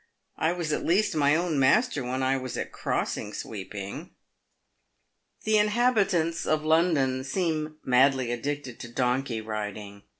I 0.39 0.51
was 0.53 0.73
at 0.73 0.83
least 0.83 1.13
my 1.15 1.35
own 1.35 1.59
master 1.59 2.03
when 2.03 2.23
I 2.23 2.35
was 2.35 2.57
at 2.57 2.71
crossing 2.71 3.35
sweeping." 3.35 4.09
The 5.43 5.59
inhabitants 5.59 6.47
of 6.47 6.65
London 6.65 7.23
seem 7.23 7.75
madly 7.85 8.31
addicted 8.31 8.79
to 8.79 8.87
donkey 8.91 9.41
riding. 9.41 10.01